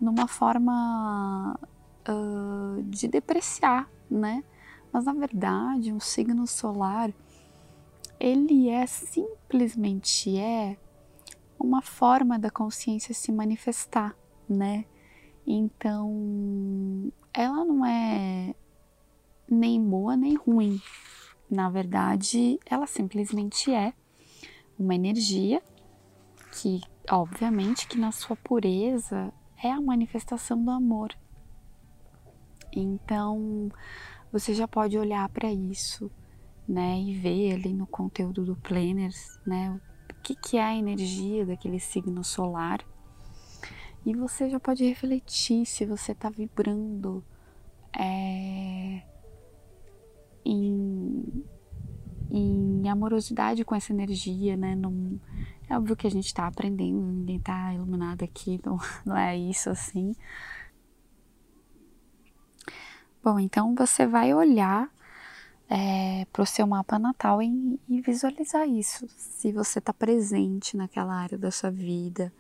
Numa 0.01 0.27
forma 0.27 1.59
uh, 2.09 2.83
de 2.85 3.07
depreciar, 3.07 3.89
né? 4.13 4.45
Mas 4.93 5.05
na 5.05 5.15
verdade, 5.15 5.93
um 5.93 6.01
signo 6.01 6.47
solar, 6.47 7.13
ele 8.21 8.69
é 8.69 8.87
simplesmente 8.87 10.39
é 10.39 10.77
uma 11.59 11.81
forma 11.81 12.39
da 12.39 12.51
consciência 12.51 13.15
se 13.15 13.33
manifestar, 13.33 14.15
né? 14.49 14.85
Então, 15.47 17.13
ela 17.33 17.65
não 17.65 17.85
é 17.85 18.55
nem 19.51 19.83
boa 19.83 20.17
nem 20.17 20.35
ruim. 20.35 20.81
Na 21.51 21.69
verdade, 21.69 22.59
ela 22.67 22.87
simplesmente 22.87 23.73
é 23.73 23.93
uma 24.79 24.95
energia 24.95 25.63
que, 26.53 26.81
obviamente, 27.11 27.87
que 27.87 27.99
na 27.99 28.13
sua 28.13 28.37
pureza 28.37 29.33
é 29.63 29.71
a 29.71 29.81
manifestação 29.81 30.63
do 30.63 30.71
amor, 30.71 31.15
então, 32.73 33.71
você 34.33 34.55
já 34.55 34.67
pode 34.67 34.99
olhar 34.99 35.29
para 35.29 35.53
isso, 35.53 36.11
né, 36.67 37.01
e 37.01 37.15
ver 37.15 37.55
ali 37.55 37.75
no 37.75 37.87
conteúdo 37.87 38.45
do 38.45 38.57
planner, 38.57 39.13
né, 39.47 39.81
o 40.11 40.23
que, 40.23 40.35
que 40.35 40.57
é 40.57 40.63
a 40.63 40.75
energia 40.77 41.45
daquele 41.45 41.79
signo 41.79 42.23
solar. 42.25 42.81
E 44.05 44.15
você 44.15 44.49
já 44.49 44.59
pode 44.59 44.85
refletir 44.85 45.65
se 45.65 45.85
você 45.87 46.13
está 46.13 46.29
vibrando 46.29 47.25
é, 47.97 49.03
em, 50.45 51.45
em 52.31 52.89
amorosidade 52.89 53.65
com 53.65 53.75
essa 53.75 53.93
energia, 53.93 54.57
né? 54.57 54.75
Não, 54.75 55.21
é 55.69 55.77
óbvio 55.77 55.97
que 55.97 56.07
a 56.07 56.11
gente 56.11 56.27
está 56.27 56.47
aprendendo, 56.47 57.01
ninguém 57.01 57.37
está 57.37 57.73
iluminado 57.75 58.25
aqui, 58.25 58.61
não, 58.67 58.79
não 59.05 59.17
é 59.17 59.37
isso 59.37 59.71
assim. 59.71 60.15
Bom, 63.23 63.39
então 63.39 63.73
você 63.75 64.05
vai 64.05 64.35
olhar 64.35 64.91
é, 65.71 66.27
para 66.33 66.43
o 66.43 66.47
seu 66.47 66.67
mapa 66.67 66.99
natal 66.99 67.41
e, 67.41 67.81
e, 67.89 68.01
visualizar 68.01 68.69
isso. 68.69 69.07
Se 69.17 69.53
você 69.53 69.79
está 69.79 69.93
presente 69.93 70.77
naquela 70.77 71.15
área 71.15 71.39
da 71.39 71.51
sua 71.51 71.71
vida, 71.71 72.33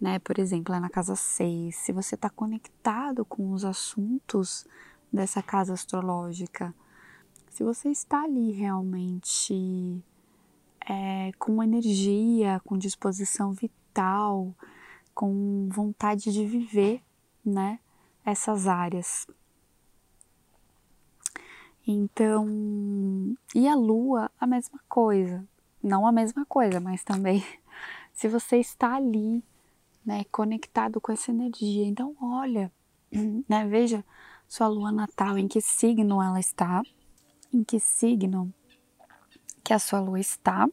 né? 0.00 0.20
Por 0.20 0.38
exemplo, 0.38 0.74
é 0.74 0.80
na 0.80 0.88
casa 0.88 1.16
6, 1.16 1.74
se 1.74 1.92
você 1.92 2.14
está 2.14 2.30
conectado 2.30 3.24
com 3.24 3.52
os 3.52 3.64
assuntos 3.64 4.64
dessa 5.12 5.42
casa 5.42 5.74
astrológica, 5.74 6.72
se 7.50 7.64
você 7.64 7.88
está 7.90 8.22
ali 8.22 8.52
realmente 8.52 10.02
é, 10.88 11.32
com 11.38 11.62
energia, 11.62 12.60
com 12.64 12.78
disposição 12.78 13.52
vital, 13.52 14.54
com 15.14 15.68
vontade 15.68 16.32
de 16.32 16.46
viver, 16.46 17.02
né? 17.44 17.80
Essas 18.24 18.68
áreas. 18.68 19.26
Então, 21.86 23.34
e 23.54 23.66
a 23.66 23.74
lua, 23.74 24.30
a 24.38 24.46
mesma 24.46 24.78
coisa. 24.88 25.44
Não 25.82 26.06
a 26.06 26.12
mesma 26.12 26.46
coisa, 26.46 26.78
mas 26.78 27.02
também 27.02 27.44
se 28.14 28.28
você 28.28 28.58
está 28.58 28.94
ali, 28.94 29.42
né, 30.04 30.24
conectado 30.30 31.00
com 31.00 31.12
essa 31.12 31.30
energia. 31.30 31.84
Então, 31.84 32.14
olha, 32.20 32.70
né, 33.48 33.66
veja 33.66 34.04
sua 34.46 34.68
lua 34.68 34.92
natal, 34.92 35.38
em 35.38 35.48
que 35.48 35.60
signo 35.60 36.22
ela 36.22 36.38
está, 36.38 36.82
em 37.52 37.64
que 37.64 37.80
signo 37.80 38.52
que 39.64 39.72
a 39.72 39.78
sua 39.78 40.00
lua 40.00 40.20
está, 40.20 40.68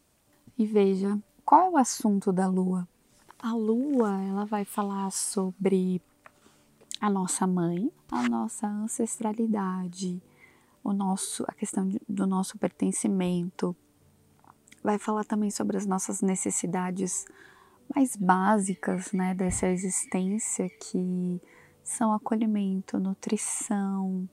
e 0.58 0.65
veja 0.65 1.17
qual 1.45 1.67
é 1.67 1.69
o 1.69 1.78
assunto 1.78 2.32
da 2.32 2.48
lua. 2.48 2.88
A 3.41 3.54
lua, 3.54 4.22
ela 4.22 4.45
vai 4.45 4.65
falar 4.65 5.10
sobre 5.12 6.02
a 7.00 7.10
nossa 7.10 7.48
mãe, 7.48 7.89
a 8.12 8.28
nossa 8.28 8.67
ancestralidade, 8.67 10.22
o 10.89 10.93
nosso, 10.93 11.43
a 11.47 11.54
questão 11.54 11.88
do 12.08 12.25
nosso 12.25 12.58
pertencimento. 12.58 13.75
Vai 14.84 14.97
falar 14.97 15.23
também 15.23 15.52
sobre 15.52 15.78
as 15.78 15.86
nossas 15.86 16.21
necessidades 16.21 17.25
mais 17.93 18.15
básicas, 18.15 19.12
né, 19.12 19.34
dessa 19.36 19.67
existência 19.67 20.67
que 20.69 21.41
são 21.84 22.12
acolhimento, 22.13 22.99
nutrição. 22.99 24.28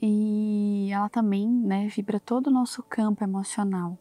E 0.00 0.90
ela 0.92 1.08
também, 1.08 1.48
né, 1.48 1.88
vibra 1.88 2.20
todo 2.20 2.48
o 2.48 2.52
nosso 2.52 2.82
campo 2.82 3.24
emocional. 3.24 3.98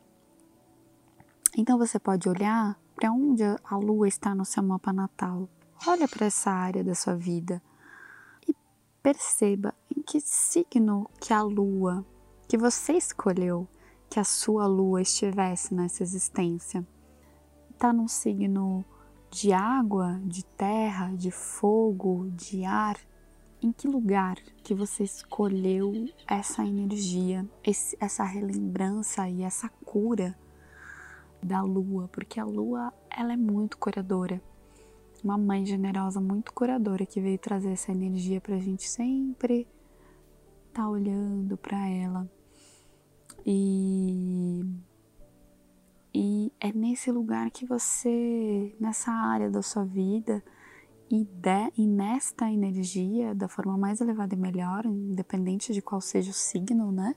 Então 1.57 1.77
você 1.77 1.97
pode 1.97 2.27
olhar 2.27 2.79
para 2.95 3.11
onde 3.11 3.43
a 3.43 3.77
lua 3.77 4.07
está 4.07 4.35
no 4.35 4.45
seu 4.45 4.63
mapa 4.63 4.91
natal. 4.91 5.49
olha 5.85 6.07
para 6.07 6.25
essa 6.25 6.51
área 6.51 6.83
da 6.83 6.95
sua 6.95 7.15
vida 7.15 7.61
perceba 9.07 9.73
em 9.95 10.01
que 10.01 10.19
signo 10.19 11.09
que 11.17 11.31
a 11.31 11.41
lua 11.41 12.05
que 12.45 12.57
você 12.57 12.91
escolheu 12.91 13.65
que 14.09 14.19
a 14.19 14.23
sua 14.25 14.67
lua 14.67 15.01
estivesse 15.01 15.73
nessa 15.73 16.03
existência. 16.03 16.85
Está 17.71 17.93
num 17.93 18.09
signo 18.09 18.83
de 19.31 19.53
água, 19.53 20.19
de 20.25 20.43
terra, 20.43 21.13
de 21.15 21.31
fogo, 21.31 22.29
de 22.31 22.65
ar? 22.65 22.97
Em 23.61 23.71
que 23.71 23.87
lugar 23.87 24.35
que 24.61 24.75
você 24.75 25.05
escolheu 25.05 26.09
essa 26.27 26.65
energia, 26.65 27.49
esse, 27.63 27.95
essa 28.01 28.25
relembrança 28.25 29.29
e 29.29 29.41
essa 29.41 29.69
cura 29.85 30.37
da 31.41 31.61
lua? 31.61 32.09
Porque 32.09 32.41
a 32.41 32.45
lua 32.45 32.93
ela 33.09 33.31
é 33.31 33.37
muito 33.37 33.77
curadora. 33.77 34.41
Uma 35.23 35.37
mãe 35.37 35.65
generosa, 35.65 36.21
muito 36.21 36.53
curadora, 36.53 37.05
que 37.05 37.19
veio 37.19 37.37
trazer 37.37 37.71
essa 37.71 37.91
energia 37.91 38.39
para 38.39 38.55
a 38.55 38.59
gente 38.59 38.87
sempre 38.87 39.67
estar 40.67 40.83
tá 40.83 40.89
olhando 40.89 41.57
para 41.57 41.87
ela. 41.87 42.29
E 43.45 44.63
e 46.19 46.51
é 46.59 46.73
nesse 46.73 47.11
lugar 47.11 47.51
que 47.51 47.63
você, 47.63 48.75
nessa 48.79 49.11
área 49.11 49.51
da 49.51 49.61
sua 49.61 49.85
vida, 49.85 50.43
e, 51.11 51.23
de, 51.23 51.71
e 51.77 51.85
nesta 51.85 52.51
energia, 52.51 53.35
da 53.35 53.47
forma 53.47 53.77
mais 53.77 54.01
elevada 54.01 54.33
e 54.33 54.37
melhor, 54.37 54.83
independente 54.87 55.71
de 55.73 55.79
qual 55.79 56.01
seja 56.01 56.31
o 56.31 56.33
signo, 56.33 56.91
né? 56.91 57.15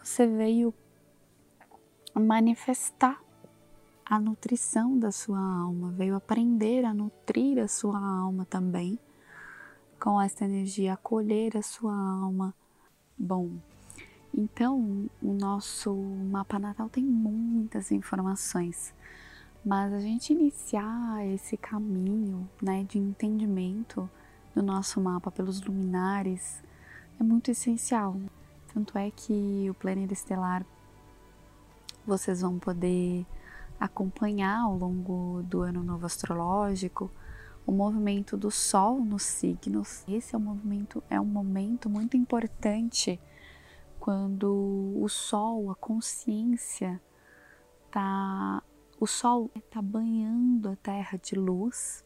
Você 0.00 0.28
veio 0.28 0.72
manifestar 2.14 3.20
a 4.04 4.18
nutrição 4.18 4.98
da 4.98 5.10
sua 5.10 5.38
alma, 5.38 5.90
veio 5.92 6.14
aprender 6.14 6.84
a 6.84 6.92
nutrir 6.92 7.58
a 7.58 7.68
sua 7.68 7.98
alma 7.98 8.44
também 8.44 8.98
com 9.98 10.20
esta 10.20 10.44
energia, 10.44 10.92
acolher 10.92 11.56
a 11.56 11.62
sua 11.62 11.94
alma. 11.94 12.54
Bom, 13.16 13.52
então, 14.36 15.08
o 15.22 15.32
nosso 15.32 15.94
mapa 15.94 16.58
natal 16.58 16.88
tem 16.88 17.04
muitas 17.04 17.90
informações, 17.90 18.92
mas 19.64 19.92
a 19.92 20.00
gente 20.00 20.32
iniciar 20.32 21.26
esse 21.26 21.56
caminho 21.56 22.48
né, 22.60 22.84
de 22.84 22.98
entendimento 22.98 24.10
do 24.54 24.62
nosso 24.62 25.00
mapa 25.00 25.30
pelos 25.30 25.62
luminares 25.62 26.62
é 27.18 27.22
muito 27.24 27.50
essencial. 27.50 28.16
Tanto 28.72 28.98
é 28.98 29.10
que 29.10 29.66
o 29.70 29.74
planeta 29.74 30.12
estelar 30.12 30.66
vocês 32.06 32.42
vão 32.42 32.58
poder 32.58 33.24
acompanhar 33.84 34.62
ao 34.62 34.76
longo 34.78 35.42
do 35.42 35.60
ano 35.60 35.84
novo 35.84 36.06
astrológico 36.06 37.10
o 37.66 37.72
movimento 37.72 38.34
do 38.34 38.50
Sol 38.50 39.04
nos 39.04 39.22
signos. 39.22 40.04
Esse 40.08 40.34
é 40.34 40.38
um 40.38 40.40
movimento, 40.40 41.02
é 41.10 41.20
um 41.20 41.26
momento 41.26 41.88
muito 41.90 42.16
importante 42.16 43.20
quando 44.00 44.98
o 45.00 45.08
sol, 45.08 45.70
a 45.70 45.74
consciência, 45.74 47.00
tá, 47.90 48.62
o 49.00 49.06
sol 49.06 49.50
está 49.54 49.80
banhando 49.80 50.68
a 50.68 50.76
terra 50.76 51.18
de 51.18 51.34
luz 51.34 52.04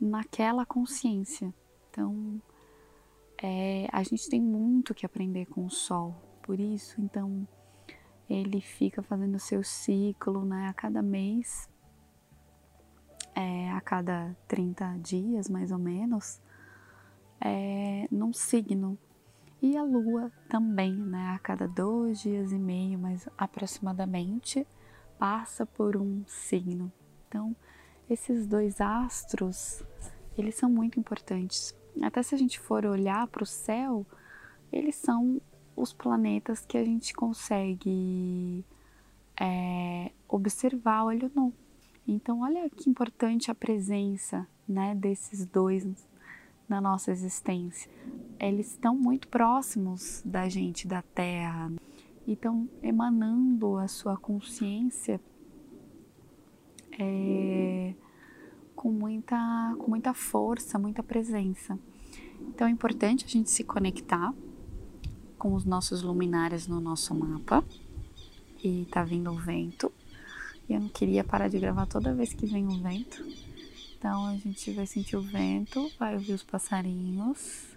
naquela 0.00 0.64
consciência. 0.64 1.52
Então, 1.90 2.40
é, 3.42 3.88
a 3.92 4.02
gente 4.04 4.28
tem 4.28 4.40
muito 4.40 4.94
que 4.94 5.04
aprender 5.04 5.46
com 5.46 5.66
o 5.66 5.70
sol. 5.70 6.14
Por 6.40 6.60
isso, 6.60 7.00
então, 7.00 7.46
ele 8.28 8.60
fica 8.60 9.02
fazendo 9.02 9.34
o 9.34 9.40
seu 9.40 9.62
ciclo, 9.62 10.44
né, 10.44 10.68
a 10.68 10.72
cada 10.72 11.02
mês, 11.02 11.68
é, 13.34 13.70
a 13.70 13.80
cada 13.80 14.36
30 14.48 14.98
dias, 14.98 15.48
mais 15.48 15.70
ou 15.72 15.78
menos, 15.78 16.40
é, 17.40 18.06
num 18.10 18.32
signo 18.32 18.98
e 19.62 19.76
a 19.76 19.84
Lua 19.84 20.32
também, 20.48 20.92
né, 20.92 21.34
a 21.36 21.38
cada 21.38 21.68
dois 21.68 22.20
dias 22.20 22.50
e 22.50 22.58
meio, 22.58 22.98
mais 22.98 23.28
aproximadamente, 23.38 24.66
passa 25.16 25.64
por 25.64 25.96
um 25.96 26.24
signo. 26.26 26.92
Então, 27.28 27.54
esses 28.10 28.44
dois 28.44 28.80
astros, 28.80 29.84
eles 30.36 30.56
são 30.56 30.68
muito 30.68 30.98
importantes. 30.98 31.78
Até 32.02 32.24
se 32.24 32.34
a 32.34 32.38
gente 32.38 32.58
for 32.58 32.84
olhar 32.84 33.28
para 33.28 33.44
o 33.44 33.46
céu, 33.46 34.04
eles 34.72 34.96
são 34.96 35.40
os 35.76 35.92
planetas 35.92 36.64
que 36.64 36.76
a 36.76 36.84
gente 36.84 37.14
consegue 37.14 38.64
é, 39.40 40.12
observar 40.28 41.04
olho 41.04 41.30
nu. 41.34 41.52
Então, 42.06 42.40
olha 42.42 42.68
que 42.70 42.90
importante 42.90 43.50
a 43.50 43.54
presença 43.54 44.46
né, 44.68 44.94
desses 44.94 45.46
dois 45.46 45.86
na 46.68 46.80
nossa 46.80 47.10
existência. 47.10 47.90
Eles 48.38 48.68
estão 48.68 48.96
muito 48.96 49.28
próximos 49.28 50.22
da 50.24 50.48
gente, 50.48 50.86
da 50.86 51.02
Terra, 51.02 51.70
e 52.26 52.32
estão 52.32 52.68
emanando 52.82 53.76
a 53.76 53.88
sua 53.88 54.16
consciência 54.16 55.20
é, 56.98 57.94
com, 58.74 58.90
muita, 58.90 59.74
com 59.78 59.90
muita 59.90 60.14
força, 60.14 60.78
muita 60.78 61.02
presença. 61.02 61.78
Então 62.40 62.66
é 62.66 62.70
importante 62.70 63.24
a 63.24 63.28
gente 63.28 63.50
se 63.50 63.64
conectar 63.64 64.34
com 65.42 65.54
os 65.54 65.64
nossos 65.64 66.02
luminares 66.02 66.68
no 66.68 66.80
nosso 66.80 67.12
mapa. 67.12 67.64
E 68.62 68.86
tá 68.92 69.02
vindo 69.02 69.28
o 69.32 69.36
vento. 69.36 69.92
E 70.68 70.72
eu 70.72 70.78
não 70.78 70.88
queria 70.88 71.24
parar 71.24 71.48
de 71.48 71.58
gravar 71.58 71.84
toda 71.86 72.14
vez 72.14 72.32
que 72.32 72.46
vem 72.46 72.64
o 72.64 72.80
vento. 72.80 73.26
Então 73.98 74.26
a 74.26 74.36
gente 74.36 74.70
vai 74.70 74.86
sentir 74.86 75.16
o 75.16 75.20
vento, 75.20 75.90
vai 75.98 76.14
ouvir 76.14 76.34
os 76.34 76.44
passarinhos. 76.44 77.76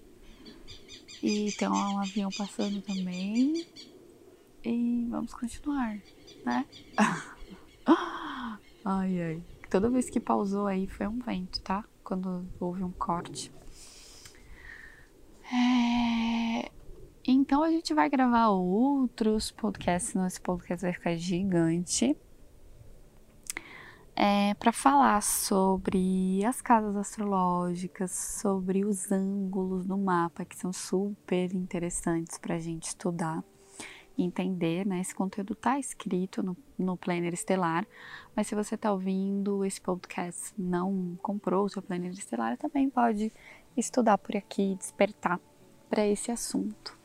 E 1.24 1.52
tem 1.54 1.68
um 1.68 1.98
avião 1.98 2.30
passando 2.38 2.84
também. 2.84 3.66
E 4.64 5.08
vamos 5.10 5.34
continuar, 5.34 5.98
né? 6.46 6.68
ai, 8.86 9.22
ai. 9.24 9.44
Toda 9.72 9.90
vez 9.90 10.08
que 10.08 10.20
pausou 10.20 10.68
aí 10.68 10.86
foi 10.86 11.08
um 11.08 11.18
vento, 11.18 11.60
tá? 11.62 11.84
Quando 12.04 12.48
houve 12.60 12.84
um 12.84 12.92
corte. 12.92 13.52
É... 15.52 16.05
Então 17.28 17.64
a 17.64 17.72
gente 17.72 17.92
vai 17.92 18.08
gravar 18.08 18.50
outros 18.50 19.50
podcasts. 19.50 20.16
Esse 20.16 20.40
podcast 20.40 20.86
vai 20.86 20.94
ficar 20.94 21.16
gigante 21.16 22.16
é, 24.16 24.54
para 24.54 24.72
falar 24.72 25.24
sobre 25.24 26.46
as 26.46 26.62
casas 26.62 26.96
astrológicas, 26.96 28.12
sobre 28.12 28.86
os 28.86 29.12
ângulos 29.12 29.88
no 29.88 29.98
mapa, 29.98 30.46
que 30.46 30.56
são 30.56 30.72
super 30.72 31.52
interessantes 31.56 32.38
para 32.38 32.56
a 32.56 32.60
gente 32.60 32.90
estudar 32.90 33.44
entender. 34.16 34.86
Né? 34.86 35.02
Esse 35.02 35.16
conteúdo 35.16 35.54
está 35.54 35.80
escrito 35.80 36.44
no, 36.44 36.56
no 36.78 36.96
Planner 36.96 37.34
Estelar, 37.34 37.88
mas 38.36 38.46
se 38.46 38.54
você 38.54 38.76
está 38.76 38.92
ouvindo 38.92 39.66
esse 39.66 39.82
podcast 39.82 40.54
não 40.56 41.18
comprou 41.24 41.66
o 41.66 41.70
seu 41.70 41.82
Planner 41.82 42.12
Estelar, 42.12 42.56
também 42.56 42.88
pode 42.88 43.34
estudar 43.76 44.20
por 44.20 44.38
aqui, 44.38 44.76
despertar 44.76 45.40
para 45.90 46.06
esse 46.06 46.32
assunto. 46.32 47.05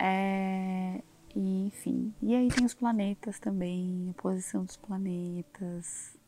É, 0.00 1.02
e, 1.34 1.66
enfim, 1.66 2.14
e 2.22 2.34
aí 2.34 2.48
tem 2.48 2.64
os 2.64 2.74
planetas 2.74 3.38
também, 3.38 4.08
a 4.10 4.22
posição 4.22 4.64
dos 4.64 4.76
planetas, 4.76 6.18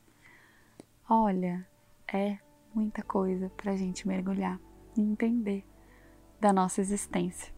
Olha, 1.14 1.68
é 2.10 2.38
muita 2.74 3.02
coisa 3.02 3.50
para 3.50 3.72
a 3.72 3.76
gente 3.76 4.08
mergulhar 4.08 4.58
e 4.96 5.00
entender 5.02 5.62
da 6.40 6.54
nossa 6.54 6.80
existência. 6.80 7.52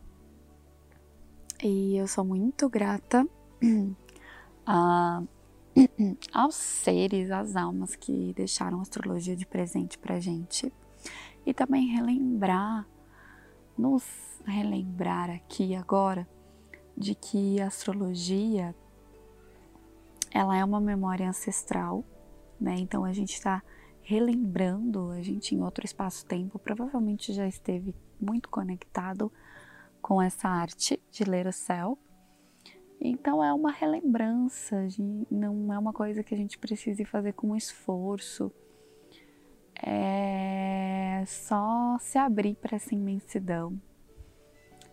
E 1.63 1.97
eu 1.97 2.09
sou 2.09 2.25
muito 2.25 2.69
grata 2.69 3.25
a, 4.67 5.23
aos 6.33 6.57
seres, 6.57 7.31
às 7.31 7.55
almas 7.55 7.95
que 7.95 8.33
deixaram 8.35 8.81
a 8.81 8.83
astrologia 8.83 9.37
de 9.37 9.47
presente 9.47 9.97
para 9.97 10.19
gente. 10.19 10.73
E 11.47 11.55
também 11.55 11.87
relembrar, 11.87 12.89
nos 13.77 14.05
relembrar 14.45 15.31
aqui 15.31 15.75
agora, 15.75 16.29
de 16.97 17.15
que 17.15 17.61
a 17.61 17.67
astrologia 17.67 18.75
ela 20.31 20.57
é 20.57 20.65
uma 20.65 20.81
memória 20.81 21.29
ancestral 21.29 22.05
né? 22.61 22.77
Então 22.79 23.05
a 23.05 23.13
gente 23.13 23.35
está 23.35 23.63
relembrando, 24.03 25.11
a 25.11 25.23
gente 25.23 25.55
em 25.55 25.63
outro 25.63 25.85
espaço-tempo 25.85 26.59
provavelmente 26.59 27.33
já 27.33 27.47
esteve 27.47 27.95
muito 28.21 28.49
conectado 28.49 29.33
com 30.01 30.21
essa 30.21 30.49
arte 30.49 31.01
de 31.11 31.25
ler 31.25 31.47
o 31.47 31.53
céu. 31.53 31.99
Então 33.01 33.43
é 33.43 33.53
uma 33.53 33.71
relembrança, 33.71 34.87
não 35.31 35.73
é 35.73 35.79
uma 35.79 35.93
coisa 35.93 36.23
que 36.23 36.35
a 36.35 36.37
gente 36.37 36.59
precise 36.59 37.05
fazer 37.05 37.33
com 37.33 37.57
esforço. 37.57 38.53
É 39.87 41.23
só 41.27 41.99
se 42.01 42.19
abrir 42.19 42.55
para 42.57 42.77
essa 42.77 42.95
imensidão 42.95 43.81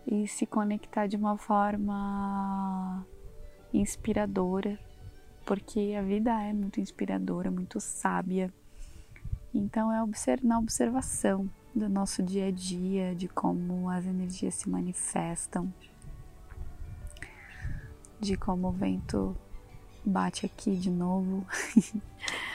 e 0.06 0.26
se 0.26 0.46
conectar 0.46 1.06
de 1.06 1.16
uma 1.16 1.36
forma 1.38 3.06
inspiradora 3.72 4.78
porque 5.44 5.94
a 5.98 6.02
vida 6.02 6.30
é 6.42 6.52
muito 6.52 6.80
inspiradora, 6.80 7.50
muito 7.50 7.80
sábia 7.80 8.52
Então 9.52 9.92
é 9.92 10.02
na 10.42 10.58
observação 10.58 11.48
do 11.74 11.88
nosso 11.88 12.22
dia 12.22 12.46
a 12.46 12.50
dia, 12.50 13.14
de 13.14 13.28
como 13.28 13.88
as 13.90 14.06
energias 14.06 14.54
se 14.54 14.68
manifestam, 14.68 15.72
de 18.20 18.36
como 18.36 18.68
o 18.68 18.72
vento 18.72 19.36
bate 20.04 20.46
aqui 20.46 20.76
de 20.76 20.90
novo. 20.90 21.46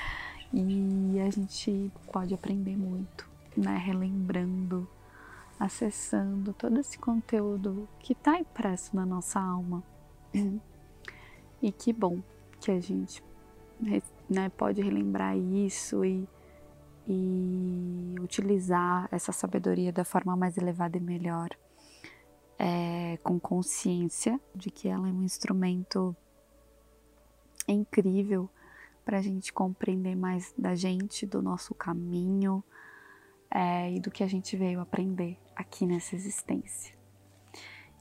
e 0.53 1.19
a 1.19 1.29
gente 1.29 1.91
pode 2.11 2.33
aprender 2.33 2.75
muito, 2.77 3.29
né? 3.55 3.77
Relembrando, 3.77 4.87
acessando 5.59 6.53
todo 6.53 6.79
esse 6.79 6.97
conteúdo 6.97 7.87
que 7.99 8.13
está 8.13 8.39
impresso 8.39 8.95
na 8.95 9.05
nossa 9.05 9.39
alma. 9.39 9.83
E 11.59 11.71
que 11.71 11.91
bom 11.91 12.21
que 12.59 12.69
a 12.69 12.79
gente 12.79 13.23
né, 14.29 14.47
pode 14.49 14.79
relembrar 14.79 15.35
isso 15.35 16.05
e 16.05 16.29
e 17.07 18.15
utilizar 18.19 19.07
essa 19.11 19.31
sabedoria 19.31 19.93
da 19.93 20.03
forma 20.03 20.35
mais 20.35 20.57
elevada 20.57 20.97
e 20.97 20.99
melhor, 20.99 21.49
é, 22.59 23.17
com 23.23 23.39
consciência 23.39 24.39
de 24.53 24.69
que 24.69 24.89
ela 24.89 25.07
é 25.07 25.11
um 25.11 25.23
instrumento 25.23 26.15
incrível 27.67 28.49
para 29.07 29.19
a 29.19 29.21
gente 29.21 29.53
compreender 29.53 30.17
mais 30.17 30.53
da 30.57 30.75
gente, 30.75 31.25
do 31.25 31.41
nosso 31.41 31.73
caminho 31.73 32.61
é, 33.49 33.93
e 33.93 34.01
do 34.01 34.11
que 34.11 34.21
a 34.21 34.27
gente 34.27 34.57
veio 34.57 34.81
aprender 34.81 35.39
aqui 35.55 35.85
nessa 35.85 36.13
existência 36.13 36.93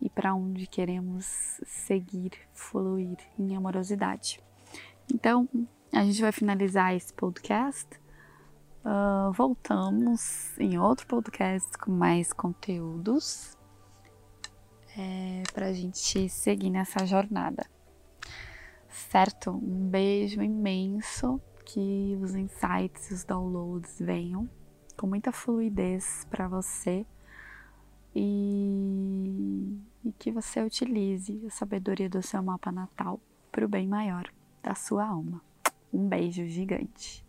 e 0.02 0.10
para 0.10 0.34
onde 0.34 0.66
queremos 0.66 1.60
seguir, 1.64 2.32
fluir 2.52 3.16
em 3.38 3.54
amorosidade. 3.54 4.42
Então, 5.14 5.48
a 5.92 6.02
gente 6.02 6.20
vai 6.20 6.32
finalizar 6.32 6.92
esse 6.92 7.14
podcast 7.14 7.88
Uh, 8.86 9.32
voltamos 9.32 10.56
em 10.60 10.78
outro 10.78 11.08
podcast 11.08 11.76
com 11.76 11.90
mais 11.90 12.32
conteúdos 12.32 13.58
é, 14.96 15.42
para 15.52 15.66
a 15.66 15.72
gente 15.72 16.28
seguir 16.28 16.70
nessa 16.70 17.04
jornada. 17.04 17.66
Certo? 18.96 19.50
Um 19.50 19.88
beijo 19.88 20.42
imenso, 20.42 21.40
que 21.66 22.18
os 22.22 22.34
insights, 22.34 23.10
os 23.10 23.24
downloads 23.24 24.00
venham 24.00 24.48
com 24.96 25.06
muita 25.06 25.30
fluidez 25.30 26.26
para 26.30 26.48
você 26.48 27.04
e, 28.14 29.78
e 30.02 30.12
que 30.12 30.32
você 30.32 30.62
utilize 30.62 31.44
a 31.46 31.50
sabedoria 31.50 32.08
do 32.08 32.22
seu 32.22 32.42
mapa 32.42 32.72
natal 32.72 33.20
para 33.52 33.66
o 33.66 33.68
bem 33.68 33.86
maior 33.86 34.32
da 34.62 34.74
sua 34.74 35.06
alma. 35.06 35.42
Um 35.92 36.08
beijo 36.08 36.46
gigante. 36.46 37.25